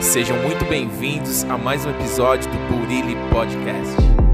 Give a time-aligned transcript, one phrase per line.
[0.00, 4.27] Sejam muito bem-vindos a mais um episódio do Burili Podcast.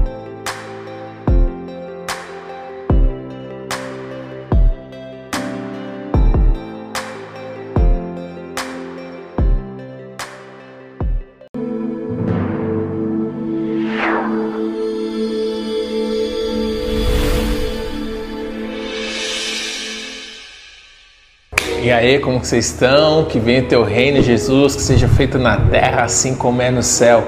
[21.95, 23.23] Aí, como vocês estão?
[23.25, 26.83] Que venha o teu reino, Jesus, que seja feito na terra assim como é no
[26.83, 27.23] céu.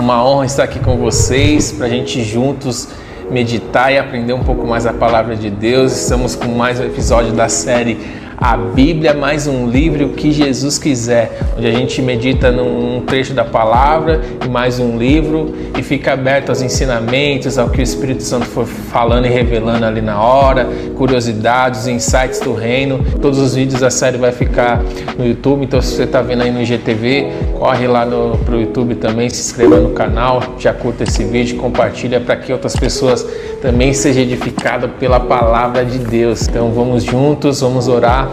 [0.00, 2.88] Uma honra estar aqui com vocês para a gente juntos
[3.30, 5.92] meditar e aprender um pouco mais a palavra de Deus.
[5.92, 7.98] Estamos com mais um episódio da série
[8.40, 13.34] a Bíblia mais um livro, o que Jesus quiser, onde a gente medita num trecho
[13.34, 18.22] da palavra e mais um livro e fica aberto aos ensinamentos, ao que o Espírito
[18.22, 23.04] Santo for falando e revelando ali na hora, curiosidades, insights do reino.
[23.20, 24.82] Todos os vídeos da série vai ficar
[25.18, 27.26] no YouTube, então se você está vendo aí no IGTV,
[27.58, 32.20] corre lá no, pro YouTube também, se inscreva no canal, já curta esse vídeo, compartilha
[32.20, 33.26] para que outras pessoas
[33.60, 36.46] também sejam edificadas pela palavra de Deus.
[36.46, 38.27] Então vamos juntos, vamos orar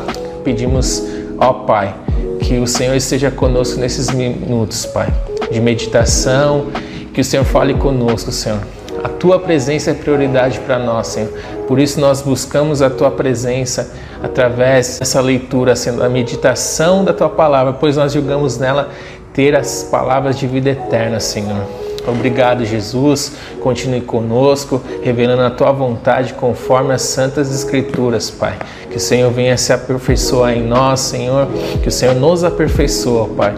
[0.46, 1.04] pedimos,
[1.40, 1.96] ó Pai,
[2.40, 5.12] que o Senhor esteja conosco nesses minutos, Pai,
[5.52, 6.68] de meditação,
[7.12, 8.60] que o Senhor fale conosco, Senhor.
[9.04, 11.30] A tua presença é prioridade para nós, Senhor.
[11.68, 17.30] Por isso nós buscamos a tua presença através dessa leitura, sendo a meditação da tua
[17.30, 18.90] palavra, pois nós julgamos nela
[19.36, 21.68] ter as palavras de vida eterna, Senhor.
[22.08, 23.34] Obrigado, Jesus.
[23.62, 28.58] Continue conosco, revelando a tua vontade conforme as santas escrituras, Pai.
[28.90, 31.48] Que o Senhor venha se aperfeiçoar em nós, Senhor.
[31.82, 33.56] Que o Senhor nos aperfeiçoe, Pai.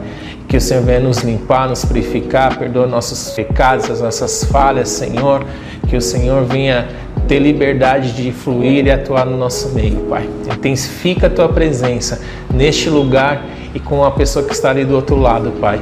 [0.47, 5.45] Que o Senhor venha nos limpar, nos purificar, perdoa nossos pecados, as nossas falhas, Senhor.
[5.87, 6.87] Que o Senhor venha
[7.27, 10.27] ter liberdade de fluir e atuar no nosso meio, Pai.
[10.55, 12.21] Intensifica a tua presença
[12.53, 13.43] neste lugar
[13.77, 15.79] e com a pessoa que está ali do outro lado, Pai.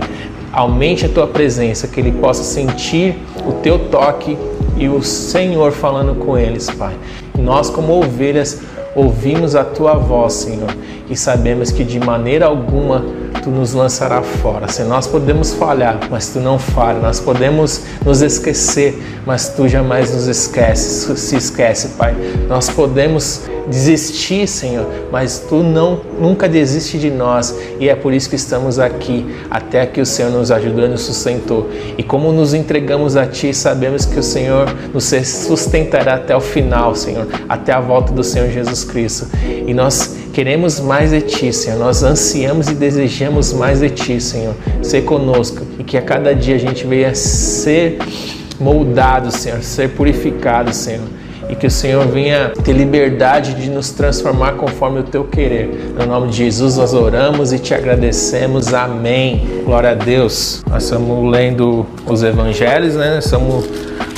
[0.52, 4.38] Aumente a tua presença, que ele possa sentir o teu toque
[4.76, 6.94] e o Senhor falando com eles, Pai.
[7.40, 8.62] Nós, como ovelhas,
[8.94, 10.76] ouvimos a tua voz, Senhor,
[11.10, 13.06] e sabemos que de maneira alguma
[13.42, 14.68] tu nos lançará fora.
[14.68, 17.00] Se nós podemos falhar, mas tu não falha.
[17.00, 21.20] Nós podemos nos esquecer, mas tu jamais nos esqueces.
[21.20, 22.16] Se esquece, Pai.
[22.48, 28.30] Nós podemos desistir, Senhor, mas tu não nunca desiste de nós e é por isso
[28.30, 31.70] que estamos aqui até que o Senhor nos ajudou e nos sustentou.
[31.98, 36.96] E como nos entregamos a ti, sabemos que o Senhor nos sustentará até o final,
[36.96, 39.28] Senhor, até a volta do Senhor Jesus Cristo.
[39.66, 41.80] E nós queremos mais de ti, Senhor.
[41.80, 44.54] Nós ansiamos e desejamos mais de ti, Senhor.
[44.82, 48.00] Ser conosco e que a cada dia a gente venha ser
[48.60, 51.08] moldado, Senhor, ser purificado, Senhor
[51.48, 55.94] e que o Senhor venha ter liberdade de nos transformar conforme o teu querer.
[55.98, 58.74] No nome de Jesus nós oramos e te agradecemos.
[58.74, 59.62] Amém.
[59.64, 60.64] Glória a Deus.
[60.68, 63.16] Nós estamos lendo os evangelhos, né?
[63.16, 63.66] Nós estamos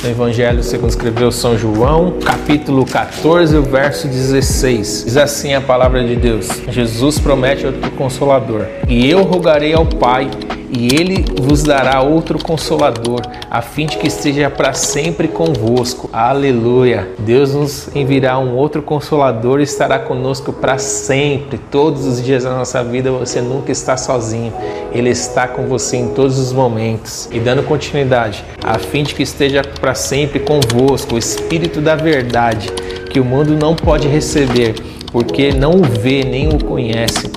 [0.02, 5.04] no Evangelho segundo escreveu São João, capítulo 14, o verso 16.
[5.06, 8.66] Diz assim a palavra de Deus: Jesus promete outro consolador.
[8.88, 10.30] E eu rogarei ao Pai
[10.70, 16.08] e ele vos dará outro consolador, a fim de que esteja para sempre convosco.
[16.12, 17.08] Aleluia.
[17.18, 21.58] Deus nos enviará um outro consolador e estará conosco para sempre.
[21.58, 24.52] Todos os dias da nossa vida você nunca está sozinho.
[24.92, 27.28] Ele está com você em todos os momentos.
[27.32, 32.70] E dando continuidade, a fim de que esteja para sempre convosco o Espírito da verdade,
[33.10, 34.74] que o mundo não pode receber,
[35.10, 37.30] porque não o vê nem o conhece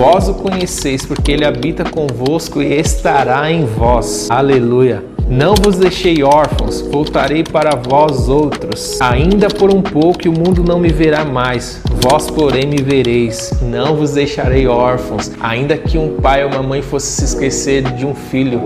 [0.00, 4.30] Vós o conheceis, porque ele habita convosco e estará em vós.
[4.30, 5.04] Aleluia.
[5.28, 8.98] Não vos deixei órfãos, voltarei para vós outros.
[8.98, 13.52] Ainda por um pouco o mundo não me verá mais, vós, porém, me vereis.
[13.60, 18.06] Não vos deixarei órfãos, ainda que um pai ou uma mãe fosse se esquecer de
[18.06, 18.62] um filho.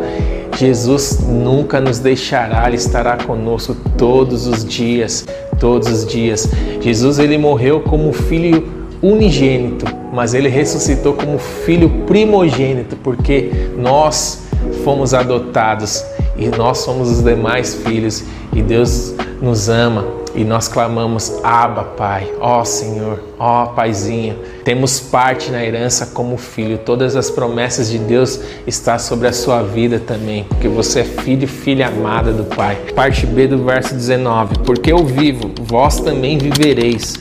[0.57, 5.27] Jesus nunca nos deixará, ele estará conosco todos os dias,
[5.59, 6.49] todos os dias.
[6.81, 8.74] Jesus ele morreu como filho
[9.05, 14.43] unigênito, mas ele ressuscitou como filho primogênito, porque nós
[14.83, 16.05] fomos adotados
[16.37, 22.29] e nós somos os demais filhos e Deus nos ama e nós clamamos Abba, Pai,
[22.41, 24.37] ó Senhor, ó Paizinho.
[24.65, 26.79] Temos parte na herança como filho.
[26.79, 31.45] Todas as promessas de Deus estão sobre a sua vida também, porque você é filho
[31.45, 32.77] e filha amada do Pai.
[32.95, 34.59] Parte B do verso 19.
[34.65, 37.15] Porque eu vivo, vós também vivereis.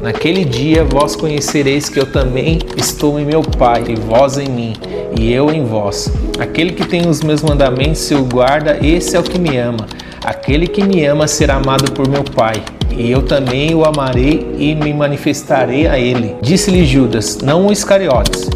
[0.00, 4.72] Naquele dia vós conhecereis que eu também estou em meu Pai, e vós em mim,
[5.18, 6.12] e eu em vós.
[6.38, 9.86] Aquele que tem os meus mandamentos e o guarda, esse é o que me ama.
[10.24, 12.54] Aquele que me ama será amado por meu Pai,
[12.90, 16.34] e eu também o amarei e me manifestarei a ele.
[16.42, 18.48] Disse-lhe Judas, não o Iscariotes,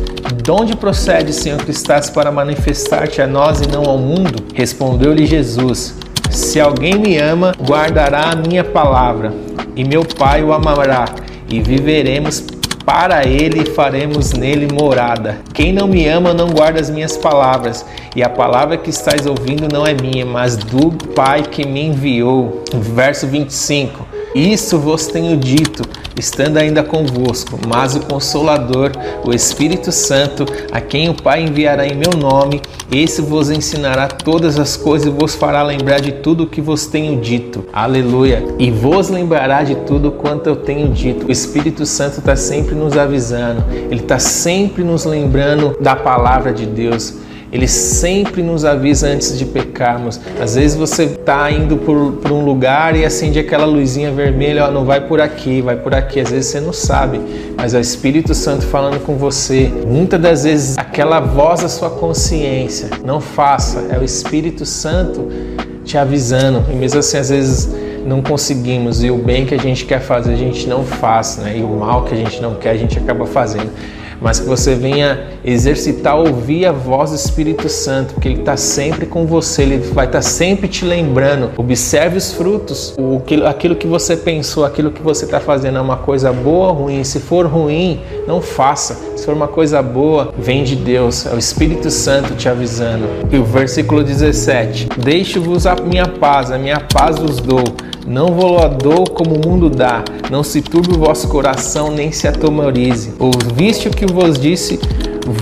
[0.43, 4.43] De onde procede, Senhor, que estás para manifestar-te a nós e não ao mundo?
[4.55, 5.95] Respondeu-lhe Jesus:
[6.31, 9.33] Se alguém me ama, guardará a minha palavra,
[9.77, 11.05] e meu Pai o amará,
[11.49, 12.45] e viveremos
[12.89, 15.41] para ele e faremos nele morada.
[15.53, 17.85] Quem não me ama não guarda as minhas palavras,
[18.17, 22.65] e a palavra que estás ouvindo não é minha, mas do Pai que me enviou.
[22.73, 24.08] Verso 25.
[24.39, 25.83] Isso vos tenho dito,
[26.17, 28.93] estando ainda convosco, mas o Consolador,
[29.27, 34.57] o Espírito Santo, a quem o Pai enviará em meu nome, esse vos ensinará todas
[34.57, 37.65] as coisas e vos fará lembrar de tudo o que vos tenho dito.
[37.73, 38.45] Aleluia!
[38.61, 41.27] E vos lembrará de tudo quanto eu tenho dito.
[41.27, 46.65] O Espírito Santo está sempre nos avisando, ele está sempre nos lembrando da palavra de
[46.65, 47.13] Deus.
[47.51, 50.21] Ele sempre nos avisa antes de pecarmos.
[50.41, 54.71] Às vezes você está indo por, por, um lugar e acende aquela luzinha vermelha, ó,
[54.71, 56.21] não vai por aqui, vai por aqui.
[56.21, 57.21] Às vezes você não sabe,
[57.57, 59.73] mas é o Espírito Santo falando com você.
[59.87, 65.29] Muitas das vezes aquela voz da sua consciência, não faça, é o Espírito Santo
[65.85, 66.65] te avisando.
[66.71, 67.69] E mesmo assim, às vezes
[68.05, 71.59] não conseguimos e o bem que a gente quer fazer a gente não faz, né?
[71.59, 73.71] E o mal que a gente não quer a gente acaba fazendo
[74.21, 79.07] mas que você venha exercitar, ouvir a voz do Espírito Santo, porque Ele está sempre
[79.07, 81.51] com você, Ele vai estar tá sempre te lembrando.
[81.57, 85.97] Observe os frutos, o, aquilo que você pensou, aquilo que você está fazendo é uma
[85.97, 87.05] coisa boa ou ruim.
[87.05, 88.99] Se for ruim, não faça.
[89.17, 93.07] Se for uma coisa boa, vem de Deus, é o Espírito Santo te avisando.
[93.31, 97.65] E o versículo 17: Deixo-vos a minha paz, a minha paz vos dou.
[98.07, 102.27] Não vou dou como o mundo dá, não se turbe o vosso coração, nem se
[102.27, 103.13] atemorize.
[103.19, 104.81] Ouviste o que vos disse,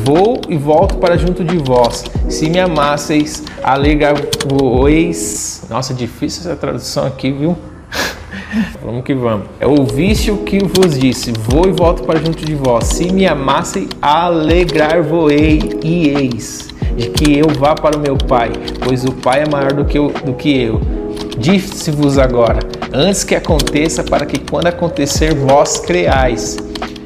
[0.04, 2.04] vou e volto para junto de vós.
[2.28, 5.62] Se me amasseis, alegrar-vos.
[5.70, 7.56] Nossa, difícil essa tradução aqui, viu?
[8.84, 9.46] vamos que vamos.
[9.60, 12.86] É, ouviste o que vos disse, vou e volto para junto de vós.
[12.86, 18.50] Se me amassem, alegrar-vos-ei e eis de que eu vá para o meu Pai,
[18.82, 20.10] pois o Pai é maior do que eu.
[20.24, 21.05] Do que eu
[21.38, 22.60] Disse-vos agora,
[22.92, 26.56] antes que aconteça, para que quando acontecer vós creais.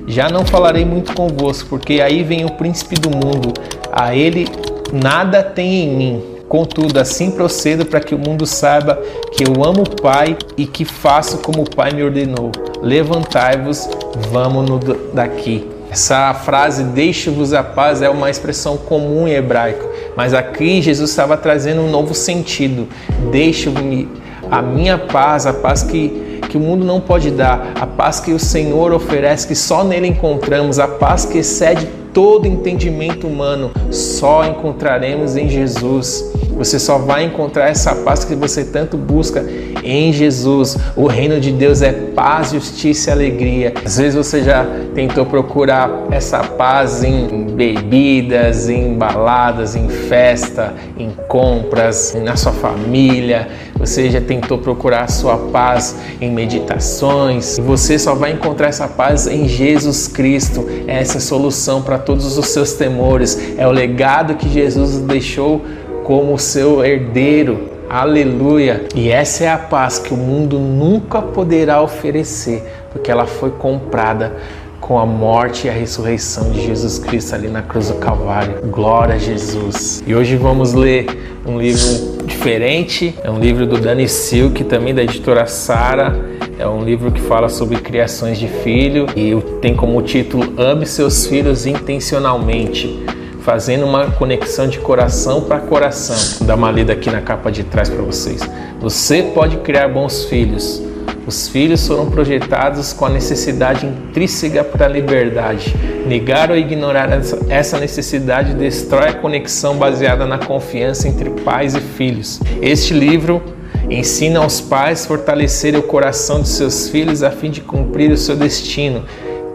[0.07, 3.53] Já não falarei muito convosco, porque aí vem o príncipe do mundo,
[3.93, 4.49] a ele
[4.93, 6.25] nada tem em mim.
[6.49, 9.01] Contudo, assim procedo para que o mundo saiba
[9.33, 12.51] que eu amo o Pai e que faço como o Pai me ordenou.
[12.83, 13.89] Levantai-vos,
[14.33, 14.81] vamos
[15.15, 15.69] daqui.
[15.91, 21.37] Essa frase, deixe-vos a paz, é uma expressão comum em hebraico, mas aqui Jesus estava
[21.37, 22.89] trazendo um novo sentido.
[23.31, 24.09] Deixe-me
[24.51, 28.33] a minha paz, a paz que, que o mundo não pode dar, a paz que
[28.33, 34.45] o Senhor oferece, que só nele encontramos, a paz que excede todo entendimento humano, só
[34.45, 36.31] encontraremos em Jesus.
[36.57, 39.45] Você só vai encontrar essa paz que você tanto busca
[39.83, 40.77] em Jesus.
[40.95, 43.73] O reino de Deus é paz, justiça e alegria.
[43.85, 51.11] Às vezes você já tentou procurar essa paz em bebidas, em baladas, em festa, em
[51.29, 53.49] compras, na sua família.
[53.81, 57.59] Você já tentou procurar a sua paz em meditações.
[57.59, 60.69] Você só vai encontrar essa paz em Jesus Cristo.
[60.87, 63.57] É essa solução para todos os seus temores.
[63.57, 65.63] É o legado que Jesus deixou
[66.05, 67.71] como seu herdeiro.
[67.89, 68.85] Aleluia!
[68.95, 72.63] E essa é a paz que o mundo nunca poderá oferecer,
[72.93, 74.37] porque ela foi comprada
[74.81, 78.61] com a morte e a ressurreição de Jesus Cristo ali na cruz do Calvário.
[78.71, 80.03] Glória a Jesus!
[80.07, 81.07] E hoje vamos ler
[81.47, 86.19] um livro diferente, é um livro do Dani Silk, também da editora Sara.
[86.59, 91.27] É um livro que fala sobre criações de filho e tem como título Ame seus
[91.27, 93.05] filhos intencionalmente
[93.41, 96.17] fazendo uma conexão de coração para coração.
[96.39, 98.43] Vou dar uma lida aqui na capa de trás para vocês.
[98.81, 100.83] Você pode criar bons filhos.
[101.31, 105.73] Os filhos foram projetados com a necessidade intrínseca para a liberdade.
[106.05, 107.09] Negar ou ignorar
[107.49, 112.41] essa necessidade destrói a conexão baseada na confiança entre pais e filhos.
[112.61, 113.41] Este livro
[113.89, 118.17] ensina aos pais a fortalecer o coração de seus filhos a fim de cumprir o
[118.17, 119.05] seu destino,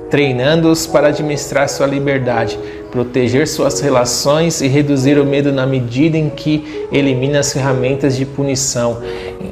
[0.09, 2.57] treinando-os para administrar sua liberdade
[2.95, 8.25] proteger suas relações e reduzir o medo na medida em que elimina as ferramentas de
[8.25, 9.01] punição.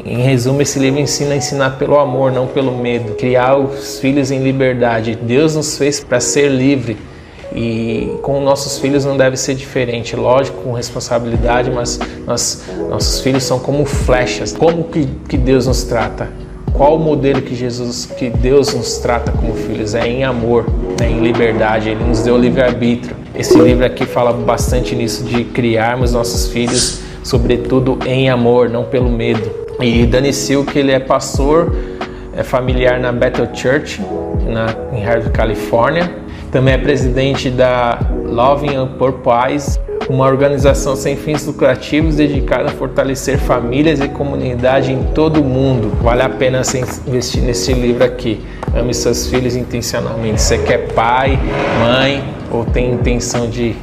[0.06, 3.14] Em resumo, esse livro ensina a ensinar pelo amor, não pelo medo.
[3.14, 5.18] Criar os filhos em liberdade.
[5.22, 6.98] Deus nos fez para ser livre
[7.56, 10.16] e com nossos filhos não deve ser diferente.
[10.16, 14.52] Lógico, com responsabilidade, mas nós, nossos filhos são como flechas.
[14.52, 16.30] Como que, que Deus nos trata?
[16.74, 19.94] Qual o modelo que Jesus, que Deus nos trata como filhos?
[19.94, 20.66] É em amor,
[21.02, 21.90] é em liberdade.
[21.90, 23.16] Ele nos deu livre-arbítrio.
[23.36, 29.10] Esse livro aqui fala bastante nisso de criarmos nossos filhos, sobretudo em amor, não pelo
[29.10, 29.63] medo.
[29.80, 31.74] E Dani Silk, ele é pastor
[32.36, 34.02] é familiar na Bethel Church,
[34.48, 36.12] na, em Harvard, Califórnia.
[36.52, 44.00] Também é presidente da Loving Purpose, uma organização sem fins lucrativos dedicada a fortalecer famílias
[44.00, 45.92] e comunidade em todo o mundo.
[46.02, 48.44] Vale a pena você investir nesse livro aqui.
[48.76, 50.42] Ame seus filhos intencionalmente.
[50.42, 51.40] Você quer pai,
[51.80, 53.76] mãe ou tem intenção de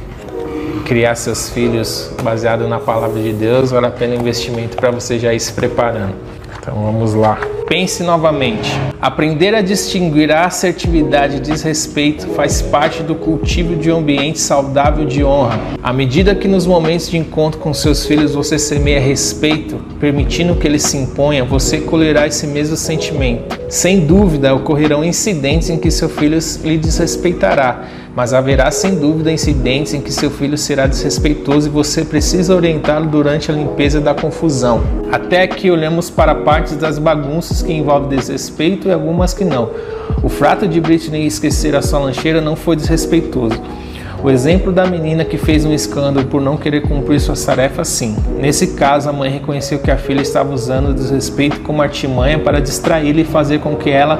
[0.91, 5.33] criar seus filhos baseado na palavra de Deus, vale a pena investimento para você já
[5.33, 6.13] ir se preparando.
[6.59, 7.39] Então vamos lá.
[7.65, 8.69] Pense novamente.
[9.01, 15.05] Aprender a distinguir a assertividade e desrespeito faz parte do cultivo de um ambiente saudável
[15.05, 15.57] de honra.
[15.81, 20.67] À medida que nos momentos de encontro com seus filhos você semeia respeito, permitindo que
[20.67, 23.57] eles se imponham, você colherá esse mesmo sentimento.
[23.69, 29.93] Sem dúvida, ocorrerão incidentes em que seu filho lhe desrespeitará, mas haverá sem dúvida incidentes
[29.93, 34.81] em que seu filho será desrespeitoso e você precisa orientá-lo durante a limpeza da confusão.
[35.11, 39.69] Até aqui olhamos para partes das bagunças que envolvem desrespeito e algumas que não.
[40.21, 43.59] O fato de Britney esquecer a sua lancheira não foi desrespeitoso.
[44.23, 48.15] O exemplo da menina que fez um escândalo por não querer cumprir suas tarefas, sim.
[48.37, 52.61] Nesse caso, a mãe reconheceu que a filha estava usando o desrespeito como artimanha para
[52.61, 54.19] distraí-la e fazer com que ela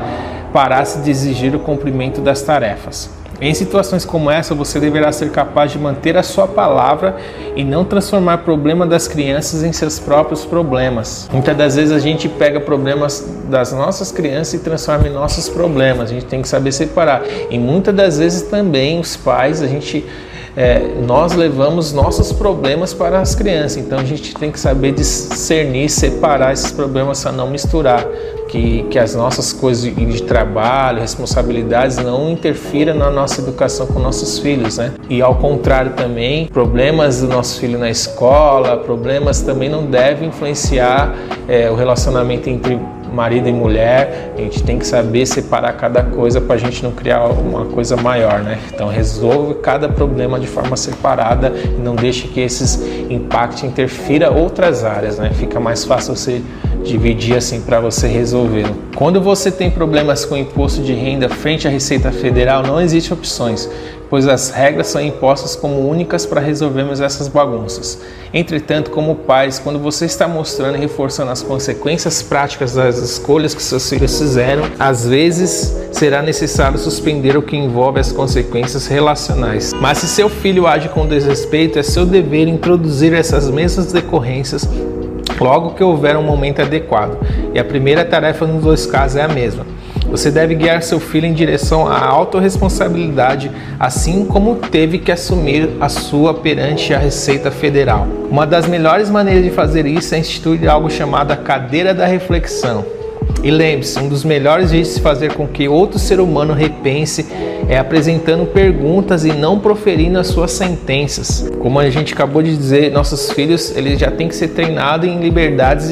[0.51, 3.20] parasse de exigir o cumprimento das tarefas.
[3.41, 7.17] Em situações como essa, você deverá ser capaz de manter a sua palavra
[7.55, 11.27] e não transformar o problema das crianças em seus próprios problemas.
[11.33, 16.11] Muitas das vezes a gente pega problemas das nossas crianças e transforma em nossos problemas.
[16.11, 17.23] A gente tem que saber separar.
[17.49, 20.05] E muitas das vezes também os pais, a gente
[20.55, 23.77] é, nós levamos nossos problemas para as crianças.
[23.77, 28.05] Então a gente tem que saber discernir, separar esses problemas para não misturar
[28.51, 34.39] que, que as nossas coisas de, trabalho, responsabilidades não interfiram na nossa educação com nossos
[34.39, 34.93] filhos, né?
[35.09, 41.15] E ao contrário também, problemas do nosso filho na escola, problemas também não devem influenciar
[41.47, 42.77] é, o relacionamento entre
[43.11, 46.91] marido e mulher, a gente tem que saber separar cada coisa para a gente não
[46.91, 48.59] criar uma coisa maior, né?
[48.73, 54.83] Então resolva cada problema de forma separada e não deixe que esses impactos interfira outras
[54.83, 55.31] áreas, né?
[55.33, 56.41] Fica mais fácil você
[56.83, 58.65] dividir assim para você resolver.
[58.95, 63.13] Quando você tem problemas com o imposto de renda frente à Receita Federal, não existem
[63.13, 63.69] opções,
[64.09, 67.99] pois as regras são impostas como únicas para resolvermos essas bagunças.
[68.33, 73.63] Entretanto, como pais, quando você está mostrando e reforçando as consequências práticas das escolhas que
[73.63, 79.73] seus filhos fizeram, às vezes será necessário suspender o que envolve as consequências relacionais.
[79.73, 84.67] Mas se seu filho age com desrespeito, é seu dever introduzir essas mesmas decorrências
[85.41, 87.17] logo que houver um momento adequado.
[87.53, 89.65] E a primeira tarefa nos dois casos é a mesma.
[90.09, 95.87] Você deve guiar seu filho em direção à autorresponsabilidade, assim como teve que assumir a
[95.89, 98.07] sua perante a Receita Federal.
[98.29, 103.00] Uma das melhores maneiras de fazer isso é instituir algo chamado a cadeira da reflexão.
[103.43, 107.25] E lembre-se, um dos melhores jeitos de fazer com que outro ser humano repense
[107.67, 111.49] é apresentando perguntas e não proferindo as suas sentenças.
[111.59, 115.19] Como a gente acabou de dizer, nossos filhos eles já têm que ser treinados em
[115.19, 115.91] liberdades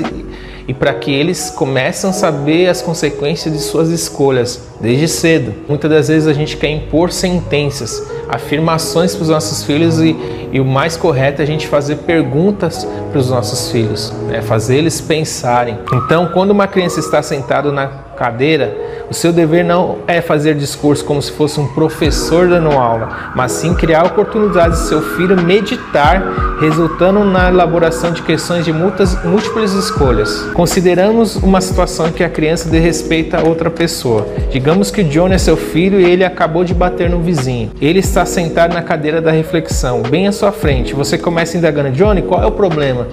[0.70, 5.52] e, para que eles comecem a saber as consequências de suas escolhas desde cedo.
[5.68, 10.16] Muitas das vezes a gente quer impor sentenças, afirmações para os nossos filhos e,
[10.52, 14.44] e, o mais correto é a gente fazer perguntas para os nossos filhos, né?
[14.44, 15.80] fazer eles pensarem.
[15.92, 17.88] Então, quando uma criança está sentada na
[18.20, 18.76] cadeira,
[19.10, 23.54] o seu dever não é fazer discurso como se fosse um professor dando aula, mas
[23.54, 29.72] sim criar oportunidades de seu filho meditar, resultando na elaboração de questões de muitas, múltiplas
[29.72, 30.42] escolhas.
[30.54, 34.28] Consideramos uma situação em que a criança desrespeita outra pessoa.
[34.52, 37.72] Digamos que John é seu filho e ele acabou de bater no vizinho.
[37.82, 40.94] Ele está sentado na cadeira da reflexão, bem à sua frente.
[40.94, 43.08] Você começa indagando: Johnny, qual é o problema?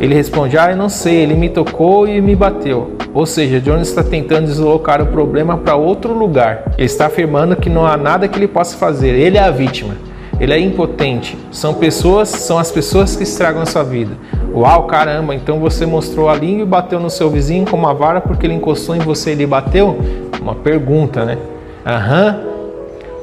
[0.00, 2.92] Ele responde: Ah, eu não sei, ele me tocou e me bateu.
[3.12, 6.72] Ou seja, Jones está tentando deslocar o problema para outro lugar.
[6.76, 9.14] Ele está afirmando que não há nada que ele possa fazer.
[9.14, 9.96] Ele é a vítima.
[10.40, 11.36] Ele é impotente.
[11.50, 14.12] São pessoas, são as pessoas que estragam a sua vida.
[14.54, 18.20] Uau, caramba, então você mostrou a língua e bateu no seu vizinho com uma vara
[18.20, 19.98] porque ele encostou em você e ele bateu?
[20.40, 21.38] Uma pergunta, né?
[21.84, 22.40] Aham.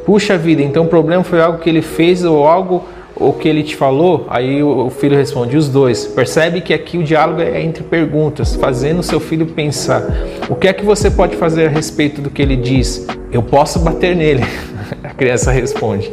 [0.06, 2.84] Puxa vida, então o problema foi algo que ele fez ou algo
[3.16, 4.26] o que ele te falou?
[4.30, 6.06] Aí o filho responde: os dois.
[6.06, 10.04] Percebe que aqui o diálogo é entre perguntas, fazendo o seu filho pensar.
[10.50, 13.08] O que é que você pode fazer a respeito do que ele diz?
[13.32, 14.44] Eu posso bater nele.
[15.04, 16.12] A criança responde: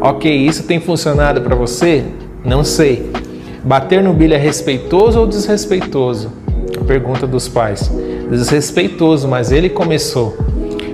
[0.00, 2.04] Ok, isso tem funcionado para você?
[2.44, 3.10] Não sei.
[3.64, 6.30] Bater no Billy é respeitoso ou desrespeitoso?
[6.86, 7.90] Pergunta dos pais.
[8.30, 10.36] Desrespeitoso, mas ele começou.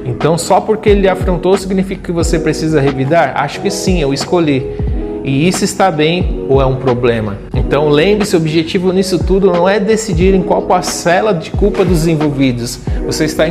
[0.04, 3.32] Então, só porque ele afrontou significa que você precisa revidar?
[3.36, 4.89] Acho que sim, eu escolhi.
[5.22, 7.36] E isso está bem ou é um problema?
[7.54, 12.06] Então lembre-se, o objetivo nisso tudo não é decidir em qual parcela de culpa dos
[12.06, 12.80] envolvidos.
[13.06, 13.44] Você está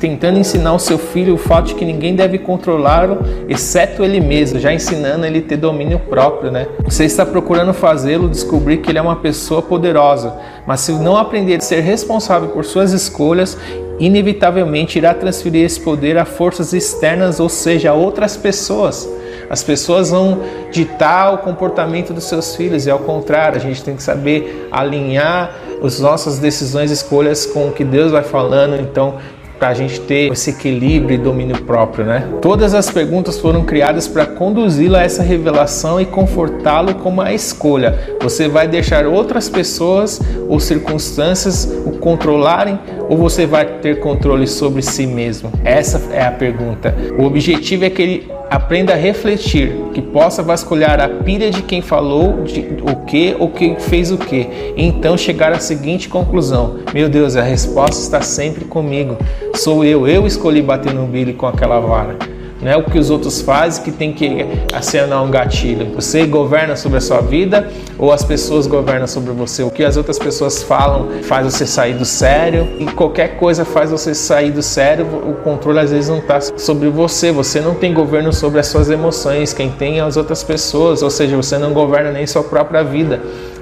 [0.00, 4.58] tentando ensinar o seu filho o fato de que ninguém deve controlá-lo, exceto ele mesmo,
[4.58, 6.66] já ensinando ele ter domínio próprio, né?
[6.84, 10.34] Você está procurando fazê-lo descobrir que ele é uma pessoa poderosa,
[10.66, 13.56] mas se não aprender a ser responsável por suas escolhas,
[13.98, 19.08] inevitavelmente irá transferir esse poder a forças externas, ou seja, a outras pessoas.
[19.50, 23.96] As pessoas vão ditar o comportamento dos seus filhos e ao contrário, a gente tem
[23.96, 28.80] que saber alinhar as nossas decisões, escolhas com o que Deus vai falando.
[28.80, 29.16] Então,
[29.58, 32.26] para a gente ter esse equilíbrio e domínio próprio, né?
[32.40, 38.16] Todas as perguntas foram criadas para conduzi-lo a essa revelação e confortá-lo com uma escolha.
[38.22, 44.80] Você vai deixar outras pessoas ou circunstâncias o controlarem ou você vai ter controle sobre
[44.80, 45.52] si mesmo?
[45.62, 46.94] Essa é a pergunta.
[47.18, 51.80] O objetivo é que ele aprenda a refletir, que possa vasculhar a pilha de quem
[51.80, 56.80] falou de, o que ou quem fez o que, e então chegar à seguinte conclusão:
[56.92, 59.16] meu Deus, a resposta está sempre comigo.
[59.54, 62.39] Sou eu, eu escolhi bater no Billy com aquela vara.
[62.62, 65.94] Não é o que os outros fazem que tem que acionar um gatilho.
[65.94, 69.62] Você governa sobre a sua vida ou as pessoas governam sobre você?
[69.62, 73.90] O que as outras pessoas falam faz você sair do sério e qualquer coisa faz
[73.90, 75.06] você sair do sério.
[75.06, 77.32] O controle às vezes não está sobre você.
[77.32, 79.54] Você não tem governo sobre as suas emoções.
[79.54, 81.02] Quem tem é as outras pessoas.
[81.02, 83.20] Ou seja, você não governa nem sua própria vida.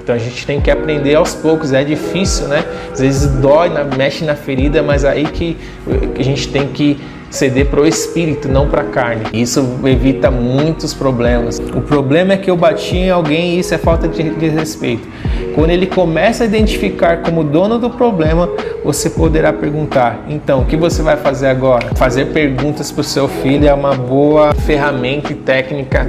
[0.09, 2.65] Então a gente tem que aprender aos poucos, é difícil, né?
[2.91, 5.55] Às vezes dói, mexe na ferida, mas aí que
[6.17, 6.99] a gente tem que
[7.29, 9.23] ceder para o espírito, não para a carne.
[9.33, 11.59] Isso evita muitos problemas.
[11.59, 15.07] O problema é que eu bati em alguém e isso é falta de respeito.
[15.55, 18.49] Quando ele começa a identificar como dono do problema,
[18.83, 21.93] você poderá perguntar: então, o que você vai fazer agora?
[21.95, 26.07] Fazer perguntas para o seu filho é uma boa ferramenta e técnica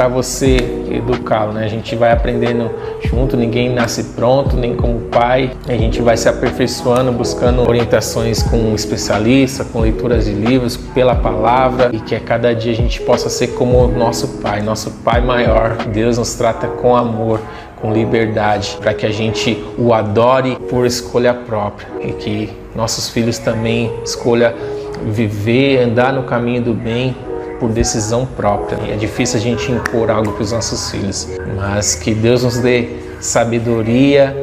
[0.00, 0.56] para você
[0.90, 1.62] educá-lo, né?
[1.62, 2.70] A gente vai aprendendo
[3.04, 5.50] junto, ninguém nasce pronto, nem como pai.
[5.68, 11.14] A gente vai se aperfeiçoando, buscando orientações com um especialista, com leituras de livros, pela
[11.14, 15.20] palavra e que a cada dia a gente possa ser como nosso pai, nosso pai
[15.20, 15.76] maior.
[15.92, 17.38] Deus nos trata com amor,
[17.78, 23.36] com liberdade, para que a gente o adore por escolha própria e que nossos filhos
[23.36, 24.54] também escolha
[25.04, 27.14] viver, andar no caminho do bem
[27.60, 28.92] por decisão própria.
[28.92, 32.88] É difícil a gente impor algo para os nossos filhos, mas que Deus nos dê
[33.20, 34.34] sabedoria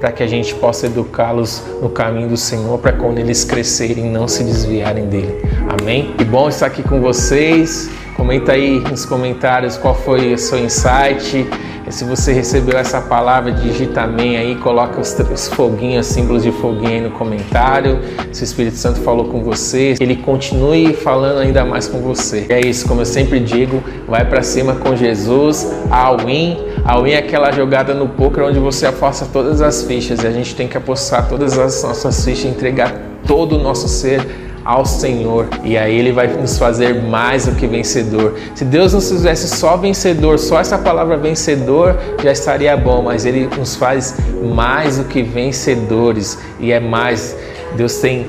[0.00, 4.28] para que a gente possa educá-los no caminho do Senhor, para quando eles crescerem não
[4.28, 5.40] se desviarem dele.
[5.80, 6.12] Amém?
[6.18, 7.88] Que bom estar aqui com vocês.
[8.16, 11.46] Comenta aí nos comentários qual foi o seu insight.
[11.88, 16.90] Se você recebeu essa palavra, digita amém aí, coloca os, os foguinhos, símbolos de foguinho
[16.90, 18.00] aí no comentário.
[18.32, 22.44] Se o Espírito Santo falou com você, ele continue falando ainda mais com você.
[22.48, 26.58] É isso, como eu sempre digo, vai para cima com Jesus, all in.
[26.84, 30.30] All in é aquela jogada no poker onde você aposta todas as fichas e a
[30.32, 35.48] gente tem que apostar todas as nossas fichas, entregar todo o nosso ser ao Senhor
[35.62, 38.34] e aí Ele vai nos fazer mais do que vencedor.
[38.54, 43.48] Se Deus nos fizesse só vencedor, só essa palavra vencedor já estaria bom, mas Ele
[43.56, 44.16] nos faz
[44.54, 47.36] mais do que vencedores e é mais.
[47.76, 48.26] Deus tem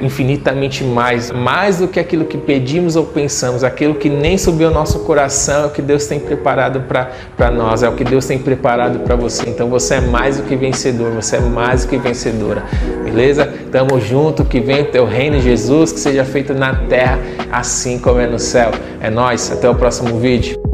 [0.00, 4.74] infinitamente mais, mais do que aquilo que pedimos ou pensamos, aquilo que nem subiu ao
[4.74, 8.38] nosso coração, é o que Deus tem preparado para nós, é o que Deus tem
[8.38, 9.48] preparado para você.
[9.48, 12.62] Então você é mais do que vencedor, você é mais do que vencedora,
[13.04, 13.52] beleza?
[13.70, 17.18] Tamo junto, que venha o teu reino, Jesus, que seja feito na terra,
[17.50, 18.70] assim como é no céu.
[19.00, 20.67] É nós, até o próximo vídeo.